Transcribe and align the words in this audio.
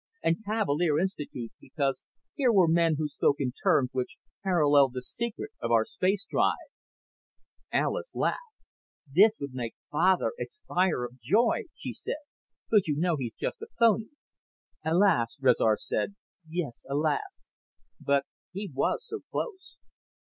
And 0.23 0.43
Cavalier 0.43 0.97
Institute 0.97 1.51
because 1.59 2.03
here 2.33 2.51
were 2.51 2.67
men 2.67 2.95
who 2.97 3.07
spoke 3.07 3.35
in 3.37 3.51
terms 3.63 3.91
which 3.93 4.15
paralleled 4.43 4.93
the 4.93 5.01
secret 5.03 5.51
of 5.61 5.69
our 5.69 5.85
spacedrive." 5.85 6.73
Alis 7.71 8.15
laughed. 8.15 8.41
"This 9.13 9.37
would 9.39 9.53
make 9.53 9.75
Father 9.91 10.33
expire 10.39 11.03
of 11.03 11.19
joy," 11.19 11.65
she 11.75 11.93
said. 11.93 12.15
"But 12.71 12.77
now 12.87 12.87
you 12.87 12.95
know 12.97 13.15
he's 13.17 13.35
just 13.35 13.61
a 13.61 13.67
phony." 13.77 14.09
"Alas," 14.83 15.35
Rezar 15.39 15.77
said. 15.77 16.15
"Yes, 16.49 16.83
alas. 16.89 17.37
But 17.99 18.25
he 18.51 18.71
was 18.73 19.05
so 19.05 19.19
close. 19.29 19.77